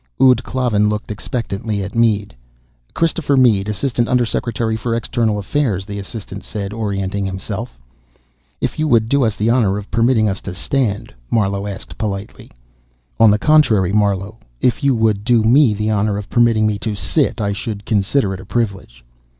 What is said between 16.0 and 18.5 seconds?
of permitting me to sit, I should consider it a